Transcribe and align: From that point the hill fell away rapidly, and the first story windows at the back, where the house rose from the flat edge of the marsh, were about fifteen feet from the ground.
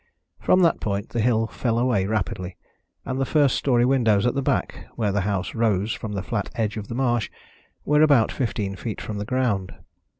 From 0.39 0.63
that 0.63 0.79
point 0.79 1.09
the 1.09 1.21
hill 1.21 1.45
fell 1.45 1.77
away 1.77 2.07
rapidly, 2.07 2.57
and 3.05 3.21
the 3.21 3.23
first 3.23 3.55
story 3.55 3.85
windows 3.85 4.25
at 4.25 4.33
the 4.33 4.41
back, 4.41 4.87
where 4.95 5.11
the 5.11 5.21
house 5.29 5.53
rose 5.53 5.93
from 5.93 6.13
the 6.13 6.23
flat 6.23 6.49
edge 6.55 6.75
of 6.75 6.87
the 6.87 6.95
marsh, 6.95 7.29
were 7.85 8.01
about 8.01 8.31
fifteen 8.31 8.75
feet 8.75 8.99
from 8.99 9.19
the 9.19 9.25
ground. 9.29 9.75